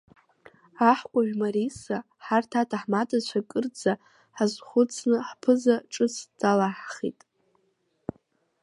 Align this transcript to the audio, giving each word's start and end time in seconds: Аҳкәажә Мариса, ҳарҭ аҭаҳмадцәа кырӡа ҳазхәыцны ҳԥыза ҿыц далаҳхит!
Аҳкәажә 0.89 1.33
Мариса, 1.41 1.97
ҳарҭ 2.25 2.51
аҭаҳмадцәа 2.61 3.39
кырӡа 3.49 3.93
ҳазхәыцны 4.37 5.17
ҳԥыза 5.27 5.75
ҿыц 5.93 6.15
далаҳхит! 6.39 7.19